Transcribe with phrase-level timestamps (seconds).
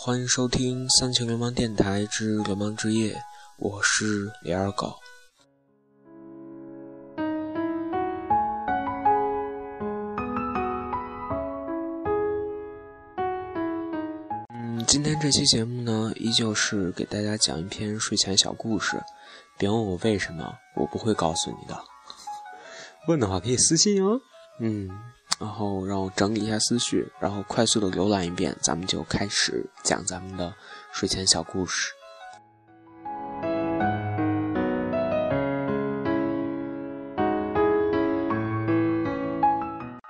[0.00, 3.14] 欢迎收听《三情流氓电台之流氓之夜》，
[3.58, 4.94] 我是李二狗。
[14.54, 19.02] 嗯，今天这期节目呢，依旧是给大家讲一篇睡前小故事。
[19.58, 21.76] 别问我为什么，我不会告诉你的。
[23.08, 24.20] 问的话可以私信哦。
[24.60, 24.88] 嗯。
[25.38, 30.52] 然后让我整理一下思绪，然后快速的浏览一遍，咱们就开始讲咱们的
[30.92, 31.92] 睡前小故事。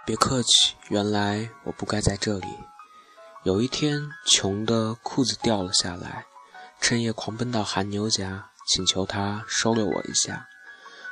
[0.06, 2.46] 别客气，原来我不该在这里。
[3.44, 6.24] 有一天，穷的裤子掉了下来，
[6.80, 10.46] 趁夜狂奔到韩牛家，请求他收留我一下。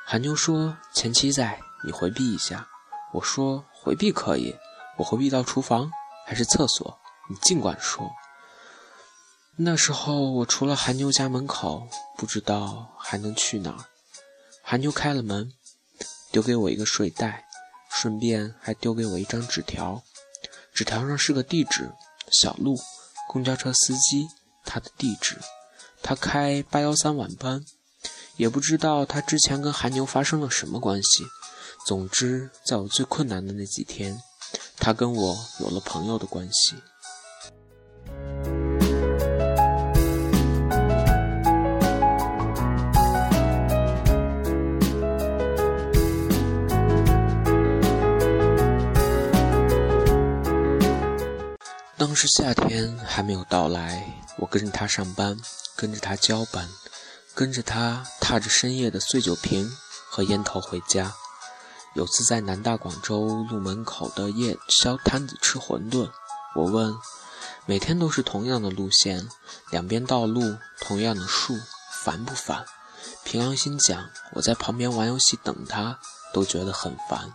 [0.06, 2.66] 韩牛说：“前妻在，你回避一下。”
[3.12, 4.52] 我说回避可以，
[4.96, 5.88] 我回避到厨房
[6.26, 6.98] 还是厕所？
[7.30, 8.10] 你尽管说。
[9.54, 13.84] 那时候我除了韩牛家门口，不知道还能去哪儿。
[14.60, 15.52] 韩牛开了门，
[16.32, 17.44] 丢给我一个睡袋，
[17.88, 20.02] 顺便还丢给我一张纸条。
[20.74, 21.92] 纸条上是个地址：
[22.32, 22.76] 小路，
[23.28, 24.26] 公交车司机，
[24.64, 25.38] 他的地址。
[26.02, 27.64] 他开八幺三晚班，
[28.36, 31.24] 也不知道他之前跟韩牛发生了什么关系。
[31.86, 34.20] 总之，在我最困难的那几天，
[34.76, 36.74] 他跟我有了朋友的关系。
[51.96, 54.04] 当时夏天还没有到来，
[54.38, 55.38] 我跟着他上班，
[55.76, 56.68] 跟着他交班，
[57.32, 59.70] 跟着他踏着深夜的碎酒瓶
[60.10, 61.14] 和烟头回家。
[61.96, 66.10] 有次在南大广州路门口的夜宵摊子吃馄饨，
[66.54, 66.94] 我问：
[67.64, 69.26] 每天都是同样的路线，
[69.70, 71.54] 两边道路，同样的树，
[72.02, 72.66] 烦不烦？
[73.24, 75.98] 凭良心讲，我在旁边玩游戏等他，
[76.34, 77.34] 都觉得很烦。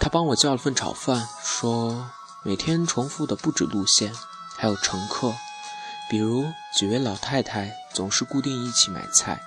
[0.00, 2.10] 他帮我叫了份炒饭，说
[2.42, 4.12] 每天重复的不止路线，
[4.56, 5.32] 还有乘客，
[6.10, 6.44] 比如
[6.76, 9.40] 几位老太太总是固定一起买菜，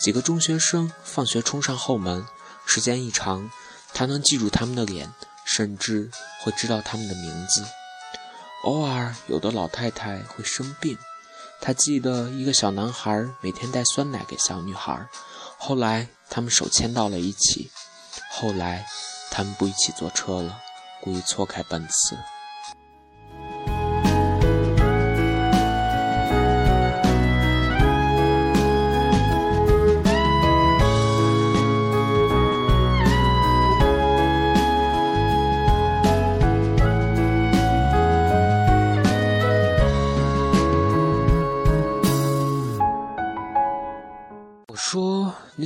[0.00, 2.26] 几个中学生放学冲上后门。
[2.68, 3.50] 时间一长，
[3.94, 5.10] 他能记住他们的脸，
[5.46, 6.10] 甚至
[6.42, 7.64] 会知道他们的名字。
[8.64, 10.98] 偶尔，有的老太太会生病，
[11.62, 15.08] 他记得一个小男孩每天带酸奶给小女孩。
[15.56, 17.70] 后来，他们手牵到了一起。
[18.30, 18.86] 后来，
[19.30, 20.60] 他们不一起坐车了，
[21.00, 22.18] 故意错开班次。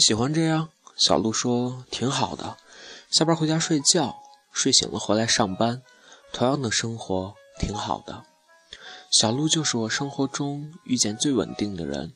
[0.03, 0.69] 喜欢这样？
[0.97, 2.57] 小鹿说：“挺好的，
[3.09, 4.17] 下班回家睡觉，
[4.53, 5.81] 睡醒了回来上班，
[6.33, 8.25] 同样的生活挺好的。”
[9.13, 12.15] 小鹿就是我生活中遇见最稳定的人，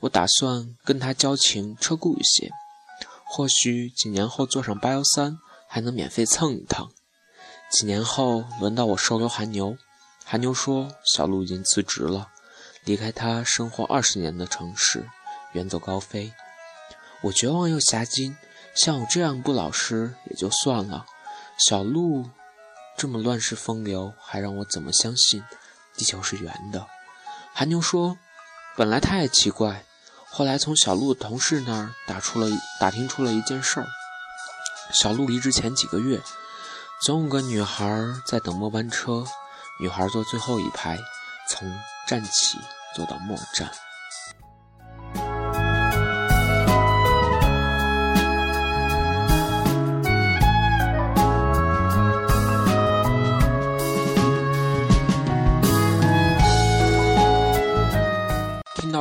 [0.00, 2.50] 我打算跟他交情彻骨一些，
[3.24, 5.38] 或许几年后坐上八幺三
[5.68, 6.90] 还能免费蹭一趟。
[7.70, 9.76] 几年后轮到我收留韩牛，
[10.24, 12.28] 韩牛说：“小鹿已经辞职了，
[12.84, 15.08] 离开他生活二十年的城市，
[15.52, 16.32] 远走高飞。”
[17.22, 18.36] 我绝望又狭心，
[18.74, 21.04] 像我这样不老实也就算了，
[21.68, 22.30] 小鹿
[22.96, 25.44] 这么乱世风流，还让我怎么相信
[25.96, 26.86] 地球是圆的？
[27.52, 28.16] 韩牛说
[28.76, 29.84] ：“本来他也奇怪，
[30.30, 32.46] 后来从小鹿的同事那儿打出了
[32.78, 33.86] 打听出了一件事儿：
[34.94, 36.20] 小鹿离职前几个月，
[37.02, 39.26] 总有个女孩在等末班车，
[39.78, 40.98] 女孩坐最后一排，
[41.48, 41.70] 从
[42.06, 42.58] 站起
[42.94, 43.70] 坐到末站。”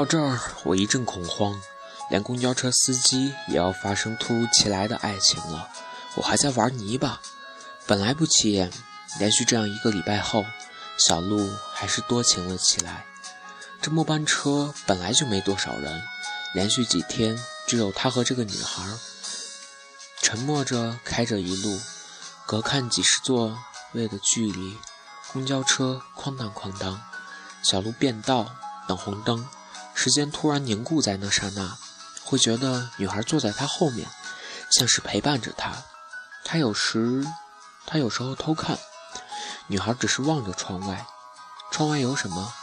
[0.10, 1.62] 这儿，我一阵恐慌，
[2.10, 5.70] 连公交车司机也要发生突如其来的爱情了。
[6.16, 7.22] 我还在玩泥巴，
[7.86, 8.72] 本来不起眼，
[9.20, 10.44] 连续这样一个礼拜后，
[10.98, 13.06] 小鹿还是多情了起来。
[13.84, 16.02] 这末班车本来就没多少人，
[16.56, 18.84] 连续几天只有他和这个女孩，
[20.24, 21.80] 沉默着开着一路，
[22.48, 23.56] 隔看几十座
[23.92, 24.76] 位的距离，
[25.32, 27.00] 公交车哐当哐当，
[27.62, 28.50] 小鹿变道
[28.88, 29.48] 等红灯。
[29.94, 31.78] 时间突然凝固在那刹那，
[32.24, 34.08] 会觉得女孩坐在他后面，
[34.72, 35.84] 像是陪伴着他。
[36.46, 37.26] 他有时，
[37.86, 38.78] 他有时候偷看，
[39.68, 41.06] 女孩只是望着窗外，
[41.72, 42.54] 窗外有什么？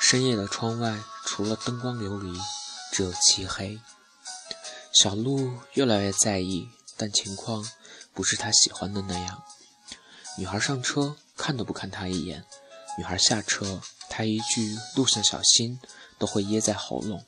[0.00, 2.38] 深夜的窗外除了灯光流离，
[2.92, 3.80] 只有漆黑。
[4.92, 7.68] 小鹿越来越在意，但情况
[8.14, 9.42] 不是他喜欢的那样。
[10.38, 12.42] 女孩上车，看都不看他一眼；
[12.96, 15.80] 女孩下车，他一句“路上小心”
[16.18, 17.24] 都会噎在喉咙。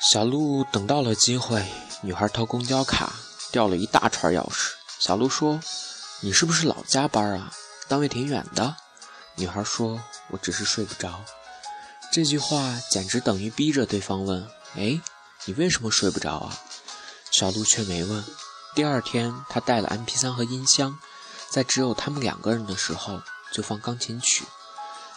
[0.00, 1.64] 小鹿等到了机会，
[2.00, 3.12] 女孩偷公交卡，
[3.50, 4.70] 掉了一大串钥匙。
[5.00, 5.60] 小鹿说
[6.22, 7.52] ：“你是不是老加班啊？
[7.88, 8.76] 单位挺远的。”
[9.34, 10.00] 女孩说
[10.30, 11.20] ：“我只是睡不着。”
[12.14, 15.00] 这句话简直等于逼着对方问：“哎，
[15.46, 16.56] 你为什么睡不着啊？”
[17.32, 18.24] 小鹿却没问。
[18.76, 20.96] 第二天，他带了 MP3 和音箱，
[21.50, 23.20] 在只有他们两个人的时候
[23.50, 24.44] 就放钢琴曲。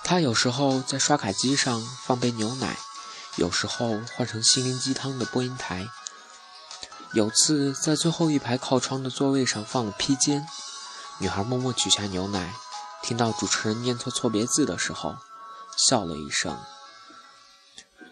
[0.03, 2.75] 他有时候在刷卡机上放杯牛奶。
[3.35, 5.87] 有时候换成心灵鸡汤的播音台。
[7.13, 10.47] 有次在最后一排靠窗的座位上放了披肩，
[11.19, 12.55] 女孩默默取下牛奶，
[13.03, 15.15] 听到主持人念错错别字的时候，
[15.77, 16.57] 笑了一声。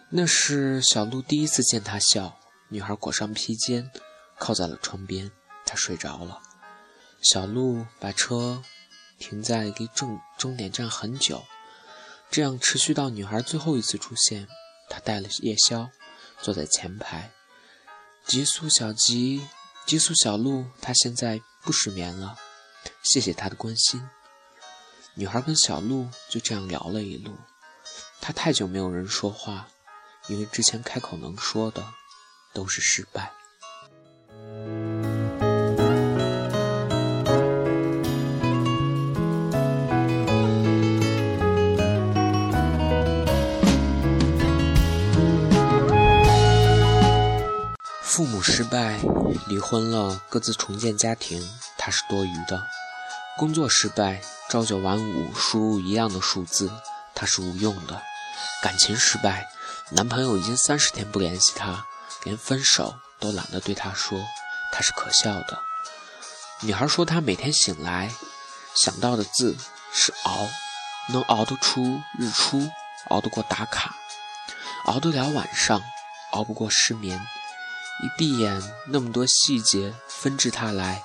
[0.08, 2.38] 那是小鹿第一次见她笑。
[2.68, 3.90] 女孩裹上披肩，
[4.38, 5.30] 靠在了窗边，
[5.64, 6.40] 她睡着了。
[7.22, 8.62] 小鹿把车
[9.18, 11.44] 停在离终终点站很久，
[12.30, 14.46] 这样持续到女孩最后一次出现。
[14.88, 15.90] 他带了夜宵，
[16.40, 17.32] 坐在前排。
[18.24, 19.44] 极速小吉，
[19.84, 22.36] 极速小鹿，他现在不失眠了。
[23.02, 24.08] 谢谢他的关心。
[25.14, 27.36] 女孩跟小鹿就这样聊了一路。
[28.20, 29.68] 他太久没有人说话，
[30.28, 31.84] 因为之前开口能说的
[32.52, 33.32] 都是失败。
[48.02, 48.98] 父母失败，
[49.46, 51.46] 离婚了，各自重建家庭，
[51.76, 52.58] 他是多余的；
[53.36, 56.70] 工作失败，朝九晚五，输入一样的数字，
[57.14, 58.00] 他是无用的；
[58.62, 59.46] 感情失败，
[59.90, 61.86] 男朋友已经三十天不联系她，
[62.24, 64.18] 连分手都懒得对她说，
[64.72, 65.60] 她是可笑的。
[66.62, 68.12] 女孩说，她每天醒来
[68.74, 69.56] 想到的字
[69.92, 70.48] 是熬，
[71.10, 72.68] 能熬得出日出，
[73.10, 73.94] 熬得过打卡，
[74.86, 75.80] 熬得了晚上，
[76.32, 77.24] 熬不过失眠。
[78.02, 81.04] 一闭眼，那么多细节纷至沓来，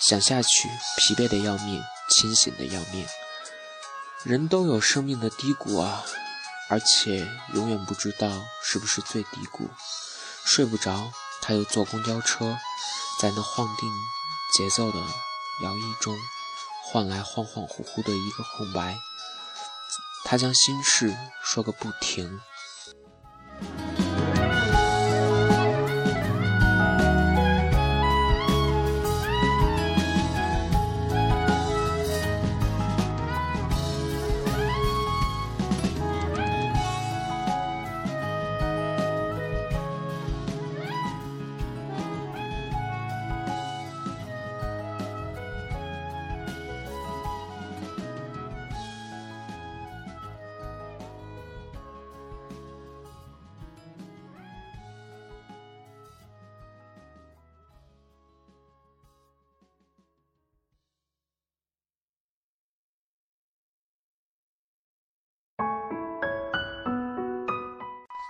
[0.00, 3.06] 想下去疲惫的要命，清醒的要命。
[4.24, 6.02] 人都有生命的低谷啊，
[6.72, 8.30] 而且永远不知道
[8.64, 9.68] 是不是最低谷。
[10.42, 12.56] 睡不着，他又坐公交车，
[13.20, 13.90] 在那晃定
[14.54, 14.98] 节奏的
[15.62, 16.16] 摇曳中，
[16.82, 18.98] 换来恍恍惚惚的一个空白。
[20.24, 21.14] 他将心事
[21.44, 22.40] 说个不停。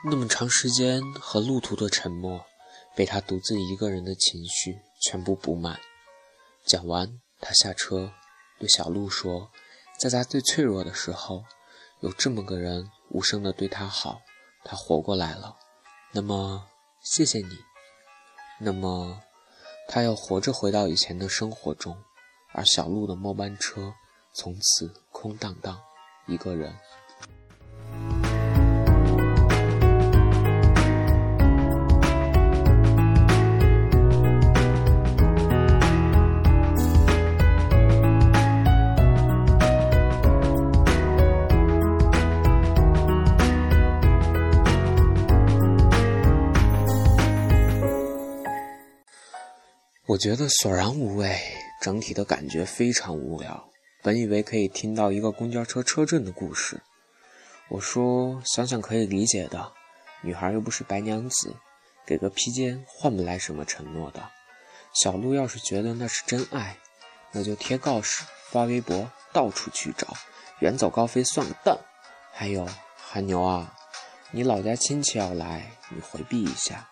[0.04, 2.44] 那么长时间和路途的沉默，
[2.96, 5.78] 被他独自一个人的情绪全部补满。
[6.64, 8.12] 讲完，他下车，
[8.58, 9.52] 对小鹿说
[9.96, 11.44] ：“在他最脆弱的时候，
[12.00, 14.22] 有这么个人无声的对他好，
[14.64, 15.56] 他活过来了。
[16.10, 16.66] 那么，
[17.00, 17.58] 谢谢你。
[18.58, 19.20] 那么，
[19.86, 21.96] 他要活着回到以前的生活中，
[22.52, 23.94] 而小鹿的末班车
[24.34, 25.80] 从此空荡荡，
[26.26, 26.76] 一个人。”
[50.12, 51.40] 我觉得索然无味，
[51.80, 53.70] 整体的感觉非常无聊。
[54.02, 56.82] 本以为可以听到一个公交车车震的故事，
[57.70, 59.72] 我说想想可以理解的，
[60.20, 61.56] 女孩又不是白娘子，
[62.04, 64.28] 给个披肩换不来什么承诺的。
[64.92, 66.76] 小鹿要是觉得那是真爱，
[67.32, 70.08] 那就贴告示、发微博，到处去找，
[70.60, 71.78] 远走高飞算个蛋。
[72.30, 73.72] 还有韩牛啊，
[74.30, 76.86] 你老家亲戚要来，你回避一下。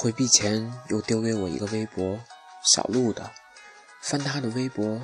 [0.00, 2.18] 回避前，又丢给我一个微博，
[2.74, 3.30] 小鹿的。
[4.00, 4.98] 翻他的微博，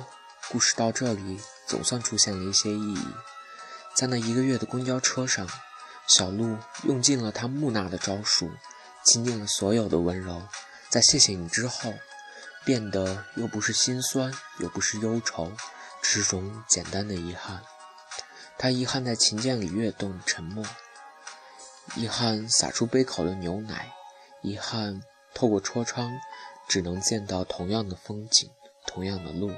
[0.49, 3.07] 故事到这里总算出现了一些意义。
[3.93, 5.47] 在那一个月的公交车上，
[6.07, 8.49] 小鹿用尽了他木讷的招数，
[9.05, 10.41] 倾尽了所有的温柔。
[10.89, 11.93] 在谢谢你之后，
[12.65, 15.51] 变得又不是心酸，又不是忧愁，
[16.01, 17.61] 只是种简单的遗憾。
[18.57, 20.65] 他遗憾在琴键里跃动沉默，
[21.95, 23.93] 遗憾洒出杯口的牛奶。
[24.41, 25.01] 遗憾，
[25.33, 26.11] 透过车窗，
[26.67, 28.49] 只能见到同样的风景，
[28.85, 29.51] 同样的路。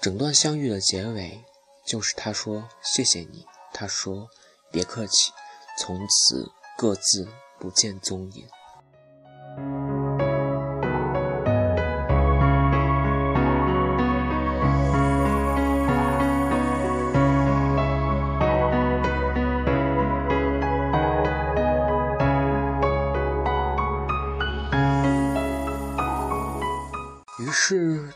[0.00, 1.44] 整段相遇的结尾，
[1.86, 4.28] 就是他说谢谢你，他说
[4.70, 5.32] 别客气，
[5.78, 8.48] 从此各自不见踪影。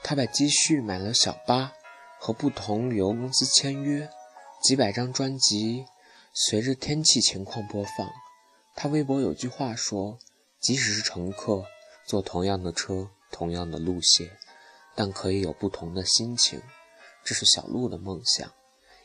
[0.08, 1.74] 他把积蓄买了小巴，
[2.18, 4.08] 和不同旅游公司签约，
[4.62, 5.84] 几百张专辑
[6.32, 8.08] 随着天气情况播放。
[8.74, 10.18] 他微博有句话说
[10.62, 11.62] ：“即使是乘客，
[12.06, 14.30] 坐同样的车，同样的路线，
[14.94, 16.62] 但可以有不同的心情。”
[17.22, 18.50] 这是小鹿的梦想，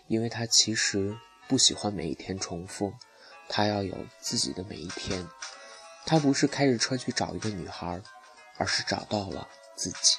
[0.08, 1.14] 因为他其实
[1.50, 2.94] 不喜欢每一天重复，
[3.50, 5.28] 他要有自己的每一天。
[6.06, 8.02] 他不是开着车去找一个女孩，
[8.56, 9.46] 而是找到了
[9.76, 10.16] 自己。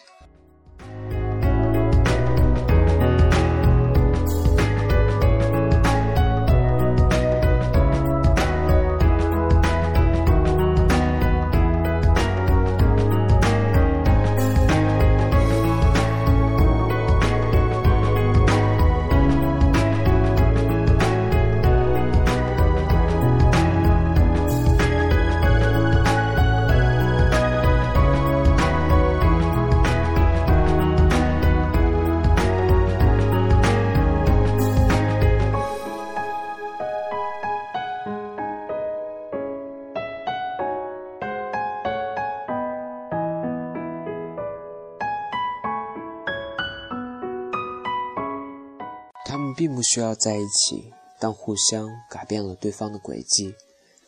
[49.85, 53.55] 需要在一起，但互相改变了对方的轨迹。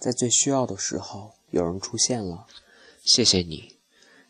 [0.01, 2.47] 在最需要的时候，有人出现了，
[3.05, 3.77] 谢谢你。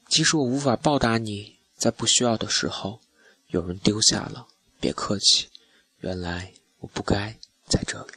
[0.09, 3.01] 即使我无法报答你，在不需要的时候，
[3.49, 4.49] 有人丢下了，
[4.79, 5.49] 别客气。
[6.01, 8.13] 原来我不该在这里。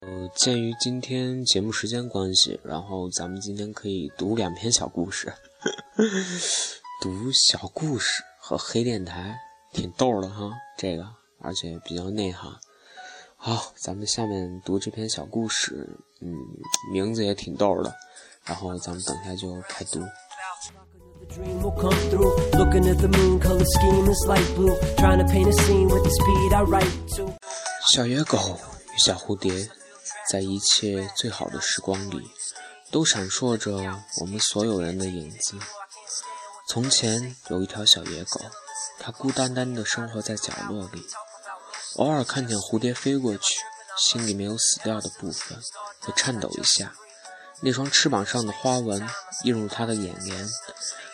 [0.00, 5.32] 呃，鉴于今天节目时间关系，然后咱们今天可以读两篇小故事，
[7.02, 8.22] 读小故事。
[8.44, 9.38] 和黑电台
[9.72, 11.04] 挺逗的哈，这个
[11.40, 12.52] 而且比较内涵。
[13.36, 15.88] 好，咱们下面读这篇小故事，
[16.20, 16.32] 嗯，
[16.92, 17.92] 名字也挺逗的。
[18.44, 20.00] 然后咱们等一下就开读。
[27.92, 28.38] 小野狗
[28.94, 29.68] 与小蝴蝶，
[30.30, 32.22] 在一切最好的时光里，
[32.90, 33.76] 都闪烁着
[34.20, 35.56] 我们所有人的影子。
[36.68, 38.40] 从前有一条小野狗，
[39.04, 41.04] 它孤单单地生活在角落里。
[41.96, 43.58] 偶尔看见蝴蝶飞过去，
[43.98, 45.60] 心里没有死掉的部分，
[46.00, 46.94] 会颤抖一下。
[47.60, 49.04] 那双翅膀上的花纹
[49.42, 50.48] 映入它的眼帘，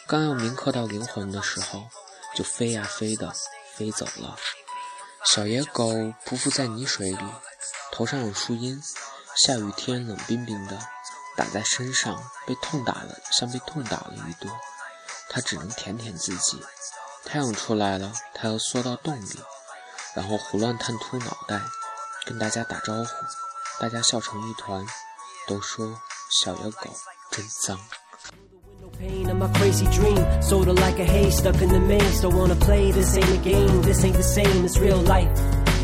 [0.07, 1.89] 刚要铭刻到灵魂的时候，
[2.37, 3.35] 就飞呀飞的
[3.75, 4.37] 飞走了。
[5.25, 5.91] 小野狗
[6.27, 7.25] 匍匐在泥水里，
[7.91, 8.83] 头上有树荫，
[9.47, 10.79] 下雨天冷冰冰的，
[11.39, 14.53] 打在身上，被痛打了，像被痛打了一顿。
[15.31, 16.63] 他只能舔舔自己。
[17.31, 19.39] 太阳出来了，他要缩到洞里，
[20.15, 21.61] 然后胡乱探秃脑袋，
[22.25, 23.11] 跟大家打招呼。
[23.79, 24.83] 大家笑成一团，
[25.47, 25.95] 都说
[26.43, 26.91] 小野狗
[27.31, 27.79] 真脏。
[28.99, 32.23] Pain of my crazy dream, sort of like a hay stuck in the maze.
[32.23, 35.29] Don't wanna play this ain't a game, this ain't the same as real life.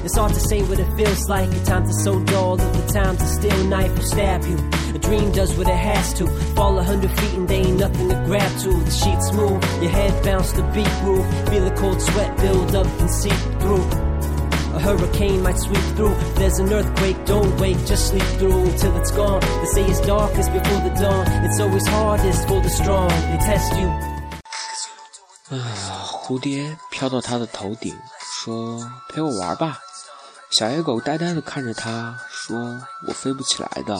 [0.02, 1.52] It's hard to say what it feels like.
[1.54, 4.56] At times it's so dull, other times a steel knife will stab you.
[4.93, 6.27] A dream does what it has to.
[6.55, 8.71] Fall a hundred feet and there ain't nothing to grab to.
[8.71, 11.25] The sheets move, your head bounce the beat groove.
[11.49, 13.85] Feel the cold sweat build up and seep through.
[14.73, 16.15] A hurricane might sweep through.
[16.35, 19.41] There's an earthquake, don't wait, just sleep through till it's gone.
[19.41, 21.25] They say it's darkest before the dawn.
[21.43, 23.09] It's always hardest for the strong.
[23.09, 23.89] They test you.
[25.51, 25.57] 啊，
[26.23, 29.79] 蝴蝶飘到他的头顶，说：“陪我玩吧。”
[30.51, 33.99] 小野狗呆呆地看着他，说：“我飞不起来的。”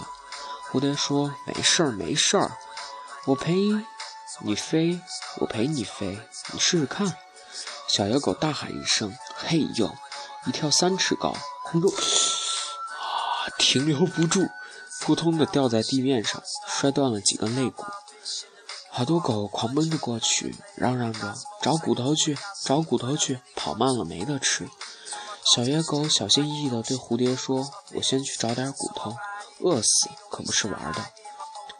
[0.74, 2.58] 蝴蝶说：“没事儿，没事儿，
[3.26, 3.54] 我陪
[4.40, 5.00] 你飞，
[5.36, 6.18] 我陪你飞，
[6.52, 7.16] 你试试看。”
[7.86, 9.94] 小野狗大喊一声：“嘿呦！”
[10.48, 14.48] 一跳三尺高，空中啊停留不住，
[15.02, 17.84] 扑通的掉在地面上，摔断了几根肋骨。
[18.90, 24.68] 好多狗狂奔着过去，嚷嚷着找骨头去，找骨头去，跑慢了没得吃。
[25.54, 29.14] 小野狗小心翼翼地对蝴蝶说：“我先去找点骨头，
[29.61, 31.04] 饿死可不是玩的。”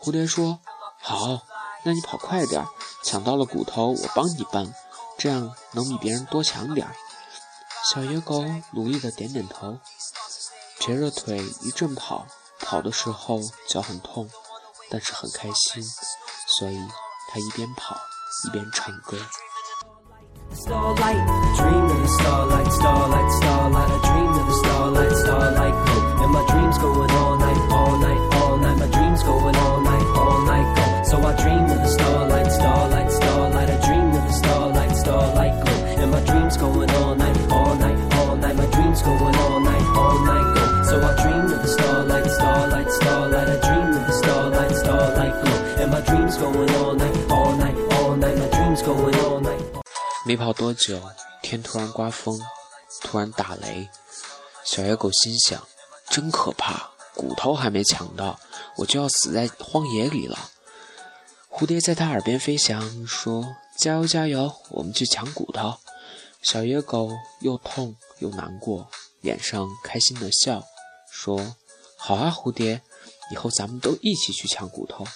[0.01, 0.59] 蝴蝶说
[1.01, 1.41] ：“好，
[1.85, 2.67] 那你跑快点，
[3.03, 4.75] 抢到了骨头我帮你搬，
[5.19, 6.87] 这样能比别人多抢点。”
[7.91, 9.79] 小野狗努力的点点头，
[10.79, 12.27] 撇着腿一阵跑，
[12.61, 13.39] 跑的时候
[13.69, 14.31] 脚很痛，
[14.91, 15.83] 但是很开心，
[16.59, 16.79] 所以
[17.29, 17.97] 它一边跑
[18.47, 19.19] 一边唱歌。
[20.65, 21.21] starlight,
[21.59, 23.91] dream of the starlight, starlight, starlight.
[23.91, 25.97] I dream of the starlight, starlight go.
[26.25, 28.79] And my dreams going all night, all night, all night.
[28.79, 30.85] My dreams going all night, all night go.
[31.11, 33.69] So I dream of the starlight, starlight, starlight.
[33.69, 34.64] I dream of the starlight.
[50.27, 51.03] 没跑多久，
[51.43, 52.41] 天突然刮风，
[53.03, 53.87] 突然打雷。
[54.65, 55.63] 小野狗心想：
[56.09, 58.41] 真可怕，骨头还没抢到，
[58.79, 60.51] 我就要死在荒野里了。
[61.51, 65.77] 蝴蝶在他耳边飞翔，说：“加油，加油，我们去抢骨头。”
[66.43, 68.89] 小野狗又痛又难过，
[69.21, 70.65] 脸上开心的笑，
[71.13, 71.55] 说
[71.99, 72.81] ：“好啊，蝴蝶，
[73.31, 75.07] 以后咱们都一起去抢骨头。”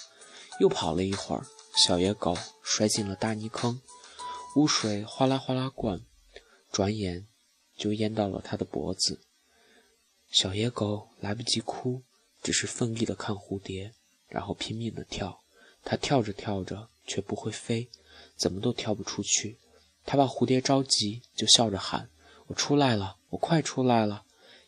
[0.61, 1.43] 又跑了一会儿，
[1.75, 3.81] 小野狗摔进了大泥坑。
[4.59, 6.01] 污水哗啦哗啦灌，
[6.69, 7.25] 转眼
[7.77, 9.21] 就淹到了他的脖子。
[10.29, 12.03] 小野狗来不及哭，
[12.43, 13.93] 只是奋力地看蝴蝶，
[14.27, 15.41] 然后拼命地跳。
[15.85, 17.89] 它跳着跳着却不会飞，
[18.35, 19.57] 怎么都跳不出去。
[20.03, 22.09] 它怕蝴蝶着急，就笑着喊
[22.47, 24.25] ：“我出来了，我快出来了！”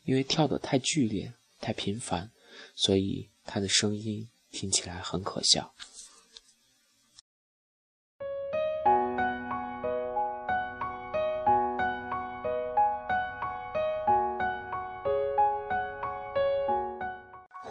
[0.07, 2.31] 因为跳得太剧烈、太频繁，
[2.75, 5.75] 所以它的声音听起来很可笑。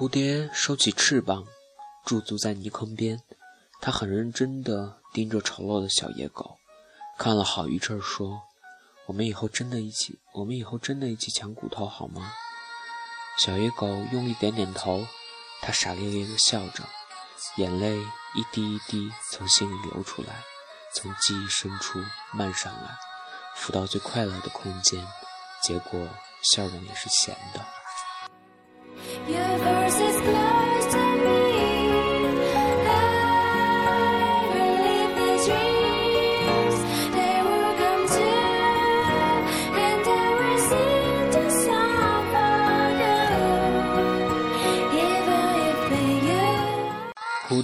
[0.01, 1.45] 蝴蝶收起翅膀，
[2.07, 3.21] 驻足在泥坑边。
[3.83, 6.57] 它很认真地盯着丑陋的小野狗，
[7.19, 8.41] 看了好一阵，说
[9.05, 12.33] ：“我们以后真的一起，我们以后真的一起抢骨头好吗？”
[13.37, 15.07] 小野狗用力点点头。
[15.61, 16.83] 它傻咧咧地笑着，
[17.57, 20.43] 眼泪一滴一滴从心里流出来，
[20.95, 22.97] 从记忆深处漫上来，
[23.55, 25.07] 浮到最快乐的空间，
[25.63, 26.09] 结果
[26.55, 27.61] 笑容也是咸的。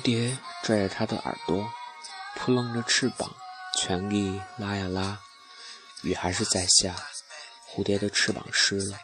[0.07, 1.69] 蝶拽着它的耳朵，
[2.37, 3.29] 扑棱着翅膀，
[3.77, 5.19] 全力拉呀拉。
[6.03, 6.95] 雨还是在下，
[7.69, 9.01] 蝴蝶的翅膀湿了。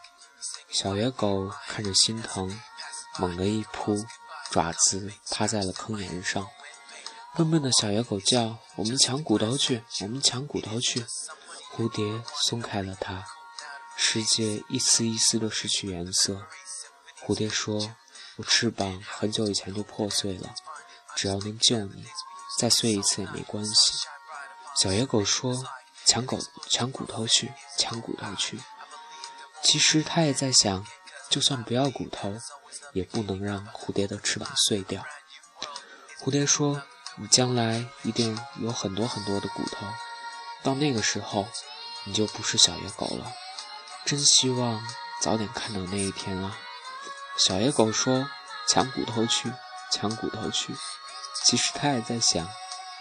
[0.69, 2.57] 小野狗看着心疼，
[3.19, 3.97] 猛地一扑，
[4.53, 6.47] 爪子趴在了坑沿上。
[7.35, 9.83] 笨笨的小野狗叫：“我们抢骨头去！
[10.03, 11.05] 我们抢骨头去！”
[11.75, 13.25] 蝴蝶松开了它，
[13.97, 16.47] 世界一丝一丝的失去颜色。
[17.27, 17.97] 蝴蝶说
[18.39, 20.55] ：“我翅膀很久以前就破碎了，
[21.17, 22.05] 只要能救你，
[22.59, 24.07] 再碎一次也没关系。”
[24.81, 25.65] 小野狗说
[26.07, 26.39] ：“抢狗，
[26.71, 27.53] 抢骨头去！
[27.79, 28.59] 抢骨头去！”
[29.63, 30.85] 其实他也在想，
[31.29, 32.35] 就算不要骨头，
[32.95, 35.05] 也不能让蝴蝶的翅膀碎掉。
[36.21, 36.83] 蝴蝶说
[37.17, 39.87] ：“你将来一定有很多很多的骨头，
[40.63, 41.47] 到那个时候，
[42.05, 43.33] 你就不是小野狗了。
[44.05, 44.83] 真希望
[45.21, 46.57] 早点看到那一天啊！”
[47.37, 48.29] 小野狗说
[48.67, 49.53] ：“抢骨头去，
[49.93, 50.75] 抢骨头去。”
[51.45, 52.47] 其实他也在想，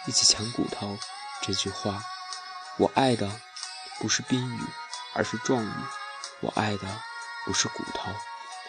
[0.06, 0.98] 一起抢骨头
[1.42, 2.02] 这句话。
[2.78, 3.30] 我爱的
[3.98, 4.60] 不是冰雨，
[5.14, 5.72] 而是壮语。
[6.40, 7.02] 我爱的
[7.44, 8.10] 不是骨头，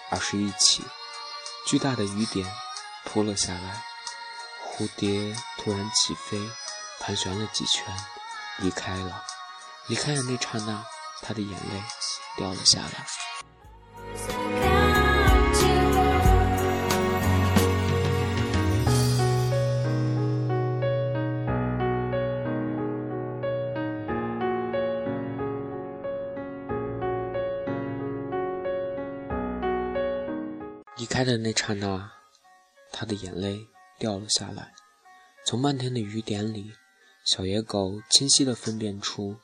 [0.10, 0.84] 而是一起。
[1.66, 2.46] 巨大的雨点
[3.06, 3.84] 扑了下来，
[4.68, 6.38] 蝴蝶突然起飞，
[7.00, 7.86] 盘旋了几圈，
[8.58, 9.24] 离开了。
[9.88, 10.86] 离开的那刹那，
[11.22, 11.84] 他的眼泪
[12.38, 13.33] 掉了下来。
[31.34, 32.12] 的那刹那，
[32.92, 33.68] 他的眼泪
[33.98, 34.72] 掉了下来。
[35.44, 36.76] 从漫天的雨点里，
[37.26, 39.40] 小野狗清晰地分辨出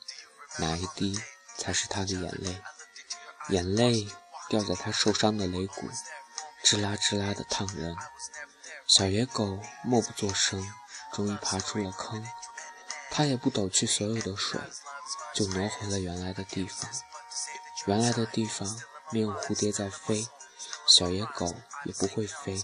[0.60, 1.18] 哪一滴
[1.58, 2.62] 才是他的眼泪。
[3.48, 4.06] 眼泪
[4.48, 5.88] 掉在他受伤的肋骨，
[6.64, 7.96] 吱啦吱啦地烫人。
[8.86, 10.64] 小野狗默不作声，
[11.12, 12.24] 终于爬出了坑。
[13.10, 14.60] 它也不抖去所有的水，
[15.34, 16.88] 就挪回了原来的地方。
[17.86, 20.24] 原来的地方没有蝴蝶在飞。
[20.96, 21.46] 小野狗
[21.84, 22.56] 也不会飞，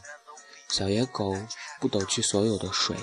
[0.68, 1.36] 小野狗
[1.80, 2.96] 不抖去所有的水，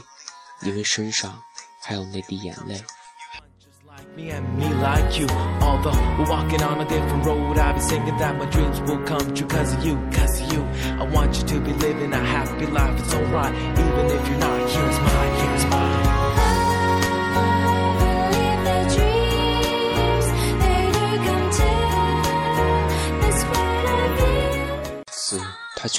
[0.62, 1.41] 因为身上
[1.81, 2.83] 还有那滴眼泪。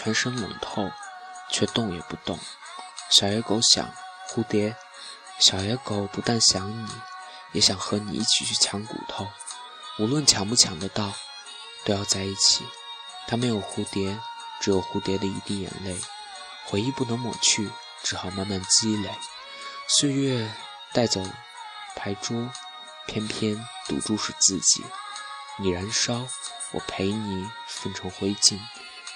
[0.05, 0.91] 全身冷透，
[1.49, 2.39] 却动也不动。
[3.09, 3.91] 小野狗想：
[4.29, 4.77] 蝴蝶，
[5.39, 6.91] 小野狗不但想你，
[7.53, 9.27] 也想和你一起去抢骨头。
[9.99, 11.15] 无论抢不抢得到，
[11.87, 12.67] 都要在一起。
[13.27, 14.21] 它没有蝴蝶，
[14.61, 15.99] 只有蝴蝶的一滴眼泪。
[16.67, 17.71] 回忆不能抹去，
[18.03, 19.11] 只好慢慢积累。
[19.89, 20.55] 岁月
[20.93, 21.23] 带走
[21.97, 22.51] 牌桌，
[23.07, 24.85] 偏偏赌注是自己。
[25.59, 26.27] 你燃烧，
[26.73, 28.59] 我陪你焚成灰烬。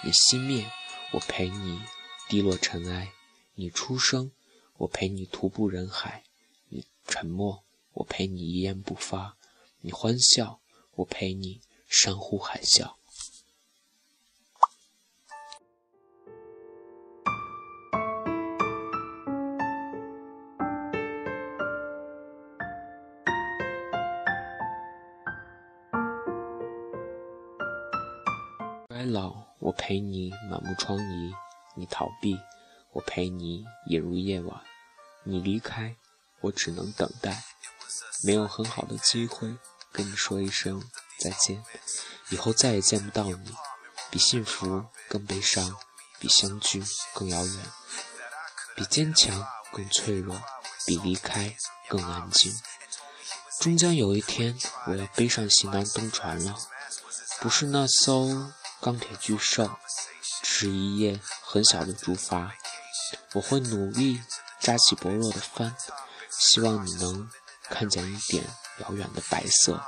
[0.03, 0.71] 你熄灭，
[1.11, 1.81] 我陪你
[2.29, 3.09] 滴落尘埃；
[3.55, 4.31] 你出生，
[4.77, 6.23] 我陪你徒步人海；
[6.69, 9.35] 你沉默，我陪你一言不发；
[9.81, 10.61] 你欢笑，
[10.97, 12.95] 我陪你山呼海啸。
[28.89, 29.48] 衰老。
[29.61, 31.33] 我陪你满目疮痍，
[31.75, 32.37] 你逃避；
[32.93, 34.61] 我陪你引入夜晚，
[35.25, 35.97] 你离开，
[36.41, 37.43] 我只能等待。
[38.25, 39.57] 没有很好的机会
[39.93, 40.83] 跟你说一声
[41.19, 41.63] 再见，
[42.31, 43.55] 以后再也见不到你。
[44.11, 45.77] 比幸福更悲伤，
[46.19, 47.67] 比相聚更遥远，
[48.75, 50.41] 比坚强更脆弱，
[50.87, 51.55] 比离开
[51.89, 52.53] 更安静。
[53.61, 56.57] 终将有一天，我要背上行囊登船了，
[57.41, 58.53] 不是那艘。
[58.81, 59.69] 钢铁巨兽，
[60.43, 62.49] 只一叶很小的竹筏。
[63.35, 64.21] 我会努力
[64.61, 65.75] 扎起薄弱的帆，
[66.31, 67.29] 希望你能
[67.69, 68.45] 看见一点
[68.81, 69.81] 遥远的白色。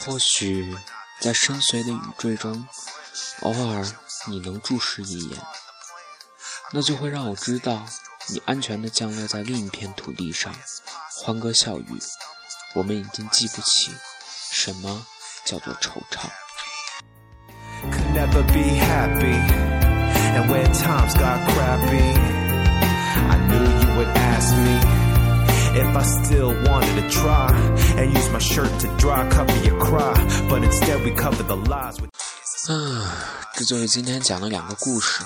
[0.00, 0.74] 或许。
[1.24, 2.68] 在深邃的雨坠中，
[3.40, 3.82] 偶尔
[4.26, 5.40] 你能注视一眼，
[6.70, 7.82] 那就会让我知道
[8.28, 10.54] 你安全地降落在另一片土地上，
[11.16, 11.98] 欢歌笑语。
[12.74, 13.90] 我们已经记不起
[14.52, 15.06] 什么
[15.46, 16.28] 叫做惆怅。
[25.74, 27.50] If I still wanted to try
[27.98, 30.14] and use my shirt to dry cover your cry,
[30.48, 32.10] but instead we cover the lies with.
[32.68, 35.24] 啊，这就是今天讲的两个故事，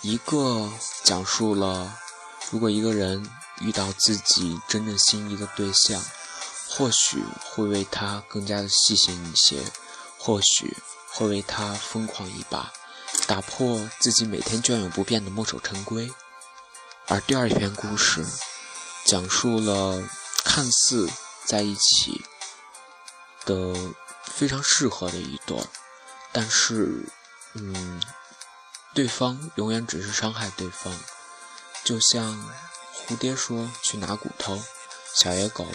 [0.00, 0.68] 一个
[1.04, 1.94] 讲述了
[2.50, 3.22] 如果一个人
[3.60, 6.02] 遇到自己真正心仪的对象，
[6.70, 9.62] 或许会为他更加的细心一些，
[10.18, 10.74] 或许
[11.12, 12.72] 会为他疯狂一把，
[13.26, 16.10] 打破自己每天隽永不变的墨守成规。
[17.08, 18.24] 而第二篇故事。
[19.08, 20.06] 讲述了
[20.44, 21.08] 看似
[21.46, 22.22] 在一起
[23.46, 23.74] 的
[24.22, 25.58] 非常适合的一对，
[26.30, 27.08] 但是，
[27.54, 28.02] 嗯，
[28.92, 30.94] 对方永远只是伤害对方。
[31.84, 32.52] 就像
[32.92, 34.62] 蝴蝶说去拿骨头，
[35.14, 35.66] 小野狗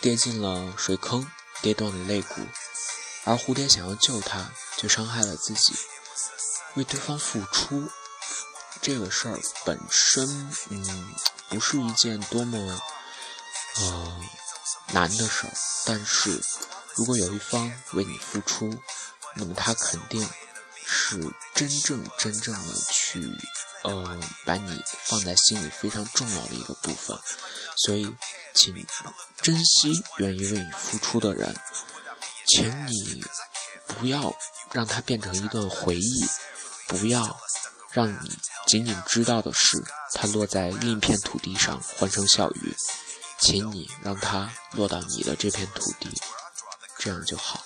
[0.00, 1.26] 跌进了水坑，
[1.60, 2.46] 跌断了肋骨，
[3.24, 5.74] 而蝴蝶想要救它，却伤害了自己。
[6.74, 7.90] 为对方付出
[8.80, 11.14] 这个事儿本身，嗯。
[11.52, 12.80] 不是一件多么
[13.76, 14.20] 呃
[14.92, 15.52] 难的事儿，
[15.84, 16.40] 但是
[16.94, 18.74] 如果有一方为你付出，
[19.36, 20.26] 那么他肯定
[20.86, 21.20] 是
[21.54, 23.20] 真正真正的去
[23.82, 27.18] 呃，把你放在心里非常重要的一个部分，
[27.76, 28.16] 所以，
[28.54, 28.74] 请
[29.42, 31.54] 珍惜愿意为你付出的人，
[32.46, 33.22] 请你
[33.86, 34.34] 不要
[34.72, 36.26] 让它变成一段回忆，
[36.86, 37.38] 不要
[37.90, 38.38] 让你
[38.72, 42.74] 仅仅知道的是它落在另一片土地上欢声笑语，
[43.38, 46.08] 请你让它落到你的这片土地，
[46.98, 47.62] 这样就好。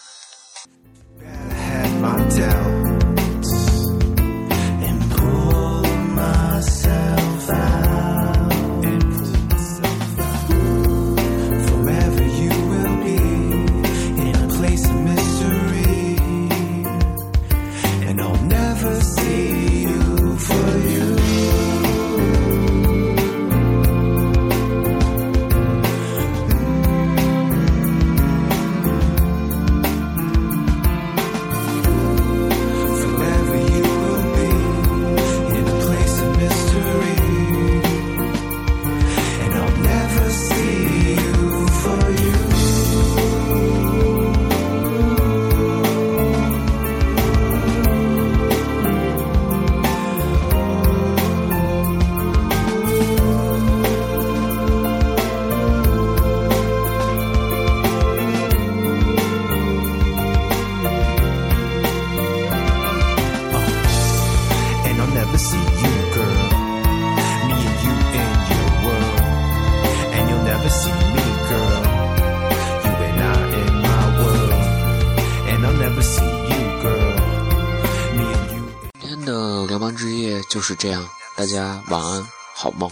[80.66, 82.90] 是这样，大家晚安，好梦。